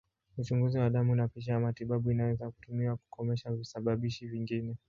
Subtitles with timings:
[0.37, 4.77] Uchunguzi wa damu na picha ya matibabu inaweza kutumiwa kukomesha visababishi vingine.